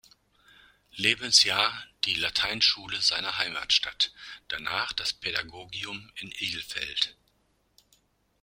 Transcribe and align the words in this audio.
Lebensjahr 0.95 1.71
die 2.05 2.15
Lateinschule 2.15 2.99
seiner 3.03 3.37
Heimatstadt, 3.37 4.11
danach 4.47 4.93
das 4.93 5.13
Pädagogium 5.13 6.09
in 6.15 6.31
Ilfeld. 6.31 7.15